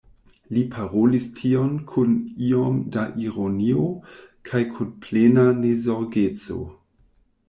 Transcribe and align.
Li 0.57 0.61
parolis 0.75 1.25
tion 1.39 1.73
kun 1.91 2.15
iom 2.45 2.79
da 2.95 3.03
ironio 3.25 3.83
kaj 4.51 4.63
kun 4.71 4.89
plena 5.05 5.45
nezorgeco. 5.59 6.59